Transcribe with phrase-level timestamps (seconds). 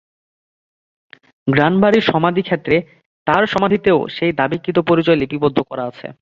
[1.47, 2.75] গ্রানবারি সমাধিক্ষেত্রে
[3.27, 6.07] তার সমাধিতেও সেই দাবিকৃত পরিচয় লিপিবদ্ধ করা আছে।